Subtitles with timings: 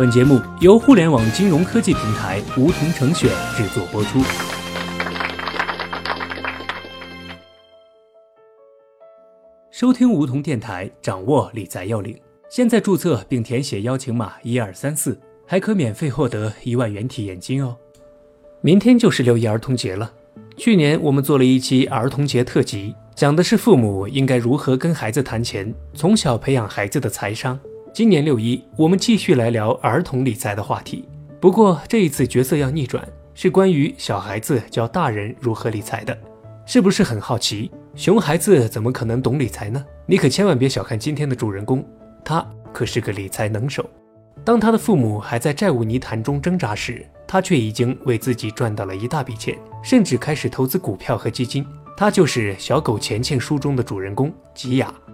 [0.00, 4.18] 本节目由互联网金融科技平台梧桐城选制作播出。
[9.70, 12.18] 收听梧桐电台，掌握理财要领。
[12.48, 17.76] 现在注册并填写邀请码一二三四，还可免费获得一万元体验金哦。
[18.62, 20.10] 明天就是六一儿童节了。
[20.56, 27.60] 去年我们做了一期儿童节特辑，讲的是父母应该如何跟孩子谈钱，从小培养孩子的财商。
[27.92, 31.08] 今年六一，我们继续来聊儿童理财的话题。
[31.40, 36.16] 不过这一次角色要逆转，是关于小孩子教大人如何理财的。
[36.64, 37.68] 是不是很好奇？
[37.96, 39.84] 熊孩子怎么可能懂理财呢？
[40.06, 41.84] 你可千万别小看今天的主人公，
[42.24, 43.84] 他可是个理财能手。
[44.44, 51.66] 当他的父母还在债务泥潭中挣扎时，他却已经为自己赚到了一大笔钱，甚至开始投资股票和基金。
[51.96, 54.94] 他就是《小狗钱钱》书中的主人公吉雅。《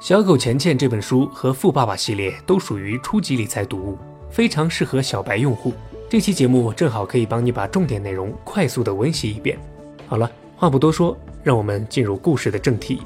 [0.00, 3.98] 小狗钱钱》这本书和《富爸爸》系列都属于初级理财读物，
[4.30, 5.74] 非常适合小白用户。
[6.08, 9.58] 这期节目正好可以帮你把重点内容快速的温习一遍。
[10.06, 13.02] 好了，话不多说，让我们进入故事的正题。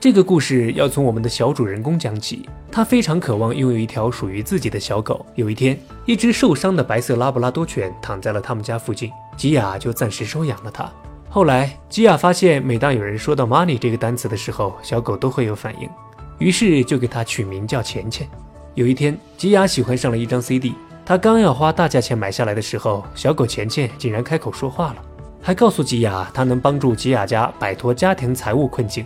[0.00, 2.48] 这个故事要从我们的小主人公讲起。
[2.72, 5.26] 他非常渴望拥有一条属于自己的小狗。
[5.34, 10.90] 有一天，一只受伤的白色拉布拉多犬躺在了他们家附近，吉雅就暂时收养了它。
[11.28, 15.86] 后来，吉雅发现，每当有人说到 “money” 这个单词的时候，小狗都会有反应。
[16.38, 18.28] 于是就给他取名叫钱钱。
[18.74, 24.96] 有一天，吉雅喜欢上了一张 CD，他刚要花大价钱买下来的时候，小狗钱钱竟然开口说话了，
[25.42, 29.04] 还告诉吉雅，他能帮助吉雅家摆脱家庭财务困境。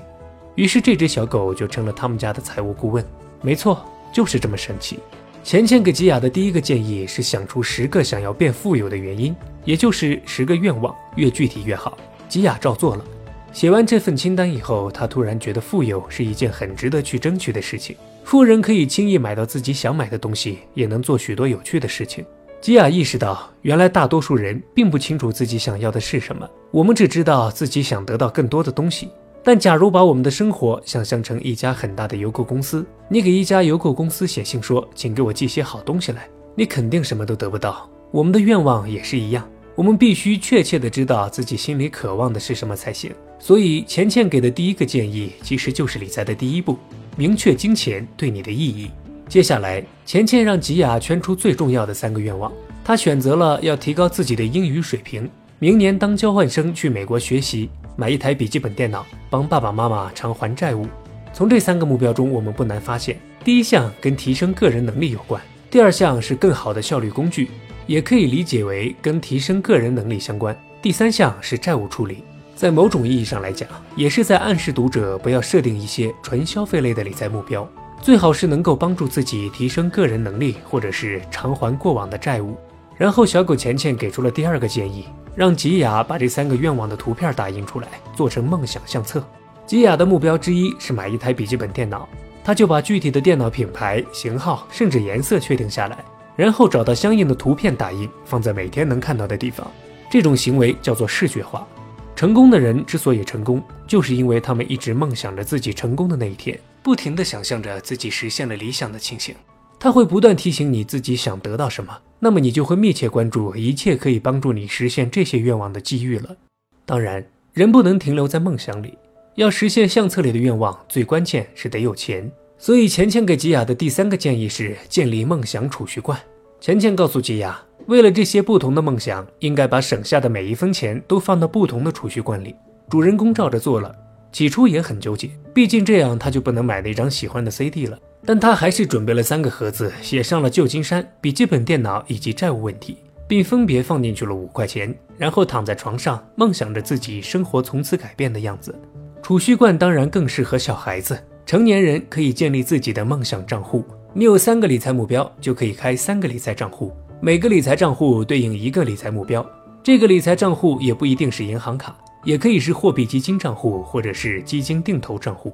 [0.55, 3.03] 于是这只小狗就成了他们家的财务顾问。
[3.41, 4.99] 没错，就是这么神奇。
[5.43, 11.97] 钱钱给吉雅的第一个建议是想出十个想要变富有的原因，也就是十个愿望，越具体越好。
[12.29, 13.05] 吉雅照做了。
[13.53, 17.95] 写完这份清单以后，他突然觉得富有是一件很值得去争取的事情。
[18.25, 22.25] 富人可以轻易买到自己想买的东西，也能做许多有趣的事情。
[22.61, 26.49] 吉雅意识到，原来大多数人并不清楚自己想要的是什么。
[26.71, 29.11] 我们只知道自己想得到更多的东西。
[29.45, 37.91] 但假如把我们的生活想象成一家很大的邮购公司，你给一家邮购公司写信说，请给我寄些好东西来，你肯定什么都得不到。
[38.13, 39.47] 我们的愿望也是一样。
[39.75, 43.11] 我们必须确切地知道自己心里渴望的是什么才行。
[43.39, 46.79] 所以，钱钱给的第一个建议，其实就是理财的第一步：
[47.17, 48.91] 明确金钱对你的意义。
[49.29, 52.53] 接下来，钱钱让吉雅圈出最重要的三个愿望。
[52.85, 55.29] 她选择了要提高自己的英语水平，
[55.59, 60.87] 明年当交换生去美国学习，买一台笔记本电脑，帮爸爸妈妈偿还债务。
[61.33, 65.41] 从这三个目标中，我们不难发现，第一项跟提升个人能力有关，
[65.71, 67.49] 第二项是更好的效率工具。
[67.87, 70.57] 也可以理解为跟提升个人能力相关。
[70.81, 77.69] 第三项是债务处理，在某种意义上来讲，也是在暗示读者不要设定一些纯消费类的理财目标，
[78.01, 82.57] 最好是能够帮助自己提升个人能力，或者是偿还过往的债务。
[82.97, 89.25] 然后，小狗钱钱给出了第二个建议，让吉雅把这三个愿望的图片打印出来，做成梦想相册。
[89.67, 92.09] 吉雅的目标之一是买一台笔记本电脑，
[92.45, 95.97] 他就把具体的电脑品牌、型号，甚至颜色确定下来。
[96.37, 99.71] 然后找到相应的图片打印，放在每天能看到的地方。
[100.11, 101.67] 这种行为叫做视觉化。
[102.15, 109.35] 成功的人之所以成功，就是因为他们一直梦想着自己成功的那一天，不停地想象着自己实现了理想的情形。
[109.81, 116.37] 他会不断提醒你自己想得到什么，那么你就会密切关注一切可以帮助你实现这些愿望的机遇了。
[116.85, 118.97] 当然，人不能停留在梦想里，
[119.35, 122.31] 要实现相册里的愿望，最关键是得有钱。
[122.63, 126.17] 所以，钱钱给吉雅的第三个建议是建立梦想储蓄罐。
[126.61, 132.55] 钱钱告诉吉雅，为了这些不同的梦想，应该把省下的每一分钱都放到不同的储蓄罐里。
[132.89, 133.93] 主人公照着做了，
[134.31, 137.99] 起初也很纠结，毕竟这样他就不能买那张喜欢的 CD 了。
[138.25, 148.73] 但他还是准备了三个盒子，写上了旧金山、笔记本电脑以及债务问题，并分别放进去了五块钱，然后躺在床上，梦想着自己生活从此改变的样子。
[149.21, 151.19] 储蓄罐当然更适合小孩子。
[151.53, 153.85] 成年人可以建立自己的梦想账户。
[154.15, 156.91] 你有三个理财目标，就可以开三个理财账户，
[157.21, 159.47] 每个理财账户对应一个理财目标。
[159.83, 161.95] 这个理财账户也不一定是银行卡，
[162.25, 165.53] 也可以是货币基金账户，或者是基金定投账户。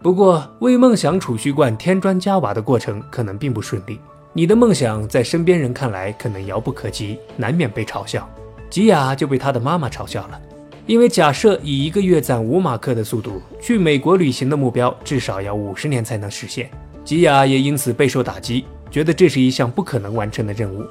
[0.00, 4.00] 不过，为梦想储蓄罐添砖加瓦的过程可能并不顺利。
[4.32, 8.26] 你的梦想在身边人看来可能遥不可及，难免被嘲笑。
[8.70, 10.40] 吉雅就被他的妈妈嘲笑了。
[10.86, 16.70] 因为假设以一个月攒五马克的速度去美国旅行的目标，至少要五十年才能实现。
[17.02, 20.84] 吉雅也因此备受打击，觉得这是一项不可能完成的任务。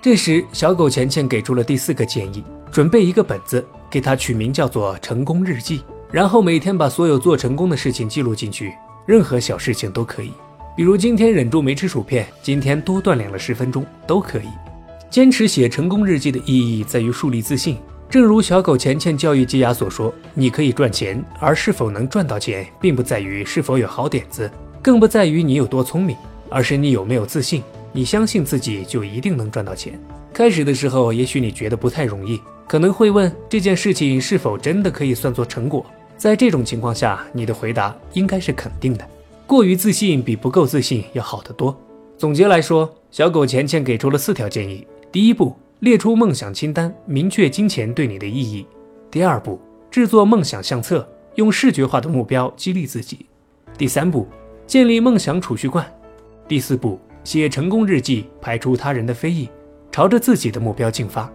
[0.00, 5.82] 这时，小狗钱钱给出了第四个建议：准备一个本子，给它取名叫做“成功日记”，
[6.12, 8.72] 然后每天把所有做成功的事情记录进去，
[9.04, 10.30] 任何小事情都可以。
[10.76, 14.48] 比如今天忍住没吃薯片，今天多锻炼了十分钟，都可以。
[15.10, 17.76] 坚持写成功日记的意义在于树立自信。
[18.10, 24.50] 正如小狗钱钱教育基雅所说：“你可以赚钱，而是否能赚到钱，并不在于是否有好点子，
[24.82, 26.16] 更不在于你有多聪明，
[26.48, 27.62] 而是你有没有自信。
[27.92, 29.96] 你相信自己，就一定能赚到钱。”
[30.34, 35.86] 开始的时候，也许你觉得不太容易，可能会问这件事情是否真的可以算作成果。
[36.16, 39.06] 在这种情况下，你的回答应该是肯定的。
[39.46, 41.80] 过于自信比不够自信要好得多。
[42.18, 44.84] 总结来说，小狗钱钱给出了四条建议。
[45.12, 48.66] 第一步，列出梦想清单，明确金钱对你的意义。
[49.10, 49.58] 第二步，
[49.90, 53.24] 制作梦想相册，用视觉化的目标激励自己。
[53.78, 54.28] 第三步，
[54.66, 55.90] 建立梦想储蓄罐。
[56.46, 59.48] 第四步，写成功日记，排除他人的非议，
[59.90, 61.32] 朝着自己的目标进发。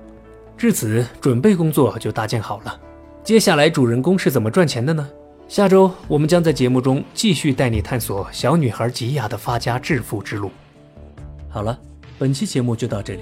[0.56, 2.80] 至此，准备工作就搭建好了。
[3.24, 5.10] 接下来，主人公是怎么赚钱的呢？
[5.48, 10.52] 下周我们将在节目中继续带你探索小女孩吉雅的发家致富之路。
[11.50, 11.80] 好了，
[12.20, 13.22] 本期节目就到这里。